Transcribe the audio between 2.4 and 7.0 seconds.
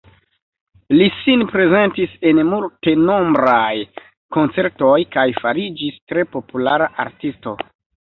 multenombraj koncertoj kaj fariĝis tre populara